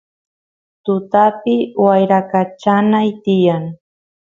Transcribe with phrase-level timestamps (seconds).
[0.83, 3.63] tutapi wyrakachanay tiyan